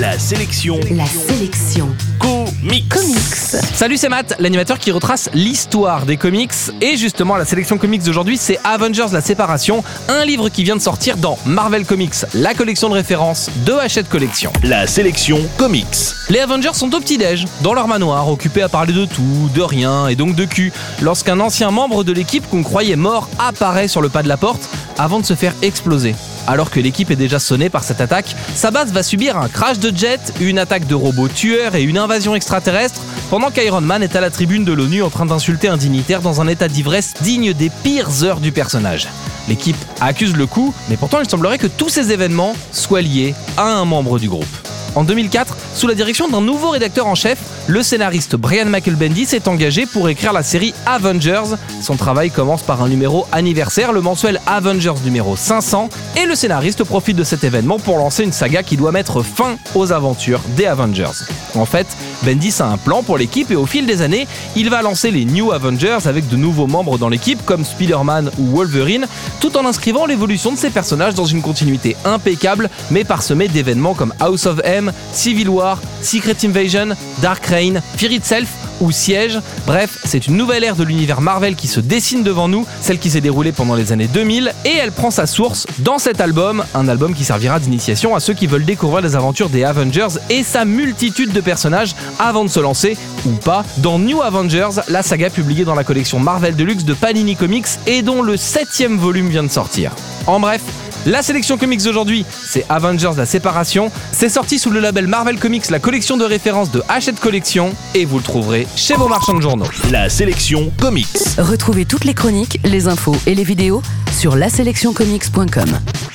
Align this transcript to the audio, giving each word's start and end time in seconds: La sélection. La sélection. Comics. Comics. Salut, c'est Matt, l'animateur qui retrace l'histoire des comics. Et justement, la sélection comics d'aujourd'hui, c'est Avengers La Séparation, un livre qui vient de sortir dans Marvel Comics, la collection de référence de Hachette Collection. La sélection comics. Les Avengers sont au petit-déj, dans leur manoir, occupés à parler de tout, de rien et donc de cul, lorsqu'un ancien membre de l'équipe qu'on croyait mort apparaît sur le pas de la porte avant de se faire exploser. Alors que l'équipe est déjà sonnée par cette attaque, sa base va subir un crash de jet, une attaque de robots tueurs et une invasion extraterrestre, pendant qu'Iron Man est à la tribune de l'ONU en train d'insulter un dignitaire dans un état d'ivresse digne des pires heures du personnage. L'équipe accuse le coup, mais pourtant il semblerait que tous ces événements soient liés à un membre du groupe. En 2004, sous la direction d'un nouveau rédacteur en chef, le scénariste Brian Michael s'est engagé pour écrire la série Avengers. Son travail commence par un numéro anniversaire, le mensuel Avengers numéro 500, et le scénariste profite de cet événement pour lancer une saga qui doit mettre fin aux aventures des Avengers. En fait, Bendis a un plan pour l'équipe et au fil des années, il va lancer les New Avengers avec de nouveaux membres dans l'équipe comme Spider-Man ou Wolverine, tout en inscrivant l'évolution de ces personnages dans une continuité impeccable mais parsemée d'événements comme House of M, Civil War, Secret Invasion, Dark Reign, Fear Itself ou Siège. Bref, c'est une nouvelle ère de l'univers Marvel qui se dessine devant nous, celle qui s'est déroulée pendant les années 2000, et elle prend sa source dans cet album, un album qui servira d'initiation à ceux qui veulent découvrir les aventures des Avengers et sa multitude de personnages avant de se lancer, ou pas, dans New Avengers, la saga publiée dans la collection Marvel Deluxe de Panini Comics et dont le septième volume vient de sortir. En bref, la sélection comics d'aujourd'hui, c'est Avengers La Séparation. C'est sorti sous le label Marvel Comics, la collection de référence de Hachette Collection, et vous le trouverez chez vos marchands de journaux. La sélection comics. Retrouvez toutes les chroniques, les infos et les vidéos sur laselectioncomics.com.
La 0.00 0.18
sélection. 0.18 0.80
La 0.92 1.04
sélection. 1.04 1.86
Comics. 2.18 2.88
Comics. 2.88 3.62
Salut, 3.74 3.98
c'est 3.98 4.08
Matt, 4.08 4.34
l'animateur 4.38 4.78
qui 4.78 4.92
retrace 4.92 5.28
l'histoire 5.34 6.06
des 6.06 6.16
comics. 6.16 6.54
Et 6.80 6.96
justement, 6.96 7.36
la 7.36 7.44
sélection 7.44 7.76
comics 7.76 8.02
d'aujourd'hui, 8.02 8.38
c'est 8.38 8.58
Avengers 8.64 9.08
La 9.12 9.20
Séparation, 9.20 9.84
un 10.08 10.24
livre 10.24 10.48
qui 10.48 10.64
vient 10.64 10.76
de 10.76 10.80
sortir 10.80 11.18
dans 11.18 11.38
Marvel 11.44 11.84
Comics, 11.84 12.14
la 12.32 12.54
collection 12.54 12.88
de 12.88 12.94
référence 12.94 13.50
de 13.66 13.74
Hachette 13.74 14.08
Collection. 14.08 14.50
La 14.62 14.86
sélection 14.86 15.38
comics. 15.58 15.84
Les 16.30 16.38
Avengers 16.38 16.72
sont 16.72 16.94
au 16.94 17.00
petit-déj, 17.00 17.44
dans 17.60 17.74
leur 17.74 17.86
manoir, 17.86 18.26
occupés 18.30 18.62
à 18.62 18.70
parler 18.70 18.94
de 18.94 19.04
tout, 19.04 19.50
de 19.54 19.60
rien 19.60 20.08
et 20.08 20.16
donc 20.16 20.34
de 20.34 20.46
cul, 20.46 20.72
lorsqu'un 21.02 21.38
ancien 21.40 21.70
membre 21.70 22.04
de 22.04 22.12
l'équipe 22.12 22.48
qu'on 22.48 22.62
croyait 22.62 22.96
mort 22.96 23.28
apparaît 23.38 23.86
sur 23.86 24.00
le 24.00 24.08
pas 24.08 24.22
de 24.22 24.28
la 24.28 24.38
porte 24.38 24.66
avant 24.96 25.20
de 25.20 25.26
se 25.26 25.34
faire 25.34 25.52
exploser. 25.60 26.14
Alors 26.50 26.72
que 26.72 26.80
l'équipe 26.80 27.12
est 27.12 27.16
déjà 27.16 27.38
sonnée 27.38 27.70
par 27.70 27.84
cette 27.84 28.00
attaque, 28.00 28.34
sa 28.56 28.72
base 28.72 28.90
va 28.90 29.04
subir 29.04 29.36
un 29.36 29.48
crash 29.48 29.78
de 29.78 29.96
jet, 29.96 30.18
une 30.40 30.58
attaque 30.58 30.84
de 30.88 30.96
robots 30.96 31.28
tueurs 31.28 31.76
et 31.76 31.84
une 31.84 31.96
invasion 31.96 32.34
extraterrestre, 32.34 33.00
pendant 33.30 33.52
qu'Iron 33.52 33.82
Man 33.82 34.02
est 34.02 34.16
à 34.16 34.20
la 34.20 34.30
tribune 34.30 34.64
de 34.64 34.72
l'ONU 34.72 35.04
en 35.04 35.10
train 35.10 35.26
d'insulter 35.26 35.68
un 35.68 35.76
dignitaire 35.76 36.22
dans 36.22 36.40
un 36.40 36.48
état 36.48 36.66
d'ivresse 36.66 37.14
digne 37.20 37.52
des 37.52 37.70
pires 37.84 38.24
heures 38.24 38.40
du 38.40 38.50
personnage. 38.50 39.06
L'équipe 39.48 39.76
accuse 40.00 40.34
le 40.34 40.48
coup, 40.48 40.74
mais 40.88 40.96
pourtant 40.96 41.20
il 41.20 41.30
semblerait 41.30 41.58
que 41.58 41.68
tous 41.68 41.88
ces 41.88 42.10
événements 42.10 42.56
soient 42.72 43.00
liés 43.00 43.36
à 43.56 43.68
un 43.68 43.84
membre 43.84 44.18
du 44.18 44.28
groupe. 44.28 44.69
En 44.94 45.04
2004, 45.04 45.56
sous 45.74 45.86
la 45.86 45.94
direction 45.94 46.28
d'un 46.28 46.40
nouveau 46.40 46.70
rédacteur 46.70 47.06
en 47.06 47.14
chef, 47.14 47.38
le 47.68 47.82
scénariste 47.82 48.36
Brian 48.36 48.66
Michael 48.66 48.96
s'est 49.26 49.48
engagé 49.48 49.86
pour 49.86 50.08
écrire 50.08 50.32
la 50.32 50.42
série 50.42 50.74
Avengers. 50.86 51.56
Son 51.80 51.96
travail 51.96 52.30
commence 52.30 52.62
par 52.62 52.82
un 52.82 52.88
numéro 52.88 53.26
anniversaire, 53.32 53.92
le 53.92 54.00
mensuel 54.00 54.40
Avengers 54.46 55.00
numéro 55.04 55.36
500, 55.36 55.88
et 56.16 56.26
le 56.26 56.34
scénariste 56.34 56.84
profite 56.84 57.16
de 57.16 57.24
cet 57.24 57.44
événement 57.44 57.78
pour 57.78 57.98
lancer 57.98 58.24
une 58.24 58.32
saga 58.32 58.62
qui 58.62 58.76
doit 58.76 58.92
mettre 58.92 59.22
fin 59.22 59.56
aux 59.74 59.92
aventures 59.92 60.40
des 60.56 60.66
Avengers. 60.66 61.24
En 61.54 61.64
fait, 61.64 61.86
Bendis 62.22 62.56
a 62.60 62.66
un 62.66 62.76
plan 62.76 63.02
pour 63.02 63.18
l'équipe 63.18 63.50
et 63.50 63.56
au 63.56 63.66
fil 63.66 63.86
des 63.86 64.02
années, 64.02 64.26
il 64.56 64.70
va 64.70 64.82
lancer 64.82 65.10
les 65.10 65.24
New 65.24 65.52
Avengers 65.52 65.98
avec 66.04 66.28
de 66.28 66.36
nouveaux 66.36 66.66
membres 66.66 66.98
dans 66.98 67.08
l'équipe 67.08 67.44
comme 67.44 67.64
Spider-Man 67.64 68.30
ou 68.38 68.56
Wolverine, 68.56 69.06
tout 69.40 69.56
en 69.56 69.64
inscrivant 69.64 70.06
l'évolution 70.06 70.52
de 70.52 70.58
ces 70.58 70.70
personnages 70.70 71.14
dans 71.14 71.24
une 71.24 71.42
continuité 71.42 71.96
impeccable 72.04 72.68
mais 72.90 73.04
parsemée 73.04 73.48
d'événements 73.48 73.94
comme 73.94 74.14
House 74.20 74.46
of 74.46 74.60
M, 74.64 74.92
Civil 75.12 75.48
War, 75.48 75.80
Secret 76.02 76.36
Invasion, 76.44 76.88
Dark 77.22 77.44
Reign, 77.46 77.80
Fear 77.96 78.12
Itself 78.12 78.48
ou 78.80 78.90
Siège. 78.90 79.38
Bref, 79.66 79.98
c'est 80.04 80.26
une 80.26 80.36
nouvelle 80.36 80.64
ère 80.64 80.76
de 80.76 80.84
l'univers 80.84 81.20
Marvel 81.20 81.54
qui 81.54 81.68
se 81.68 81.80
dessine 81.80 82.22
devant 82.22 82.48
nous, 82.48 82.66
celle 82.80 82.98
qui 82.98 83.10
s'est 83.10 83.20
déroulée 83.20 83.52
pendant 83.52 83.74
les 83.74 83.92
années 83.92 84.08
2000, 84.08 84.52
et 84.64 84.76
elle 84.76 84.92
prend 84.92 85.10
sa 85.10 85.26
source 85.26 85.66
dans 85.78 85.98
cet 85.98 86.20
album, 86.20 86.64
un 86.74 86.88
album 86.88 87.14
qui 87.14 87.24
servira 87.24 87.60
d'initiation 87.60 88.14
à 88.14 88.20
ceux 88.20 88.34
qui 88.34 88.46
veulent 88.46 88.64
découvrir 88.64 89.02
les 89.02 89.16
aventures 89.16 89.48
des 89.48 89.64
Avengers 89.64 90.18
et 90.28 90.42
sa 90.42 90.64
multitude 90.64 91.32
de 91.32 91.40
personnages 91.40 91.94
avant 92.18 92.44
de 92.44 92.50
se 92.50 92.60
lancer, 92.60 92.96
ou 93.26 93.32
pas, 93.32 93.64
dans 93.78 93.98
New 93.98 94.22
Avengers, 94.22 94.80
la 94.88 95.02
saga 95.02 95.30
publiée 95.30 95.64
dans 95.64 95.74
la 95.74 95.84
collection 95.84 96.18
Marvel 96.18 96.56
Deluxe 96.56 96.84
de 96.84 96.94
Panini 96.94 97.36
Comics 97.36 97.66
et 97.86 98.02
dont 98.02 98.22
le 98.22 98.36
septième 98.36 98.96
volume 98.96 99.28
vient 99.28 99.42
de 99.42 99.48
sortir. 99.48 99.92
En 100.26 100.40
bref, 100.40 100.62
la 101.06 101.22
sélection 101.22 101.56
comics 101.56 101.82
d'aujourd'hui, 101.82 102.24
c'est 102.30 102.64
Avengers 102.68 103.12
La 103.16 103.26
Séparation. 103.26 103.90
C'est 104.12 104.28
sorti 104.28 104.58
sous 104.58 104.70
le 104.70 104.80
label 104.80 105.06
Marvel 105.06 105.38
Comics, 105.38 105.70
la 105.70 105.78
collection 105.78 106.16
de 106.16 106.24
référence 106.24 106.70
de 106.70 106.82
Hachette 106.88 107.20
Collection, 107.20 107.74
et 107.94 108.04
vous 108.04 108.18
le 108.18 108.22
trouverez 108.22 108.66
chez 108.76 108.94
vos 108.94 109.08
marchands 109.08 109.34
de 109.34 109.40
journaux. 109.42 109.66
La 109.90 110.08
sélection 110.08 110.72
comics. 110.80 111.06
Retrouvez 111.38 111.84
toutes 111.84 112.04
les 112.04 112.14
chroniques, 112.14 112.60
les 112.64 112.88
infos 112.88 113.16
et 113.26 113.34
les 113.34 113.44
vidéos 113.44 113.82
sur 114.12 114.36
laselectioncomics.com. 114.36 116.09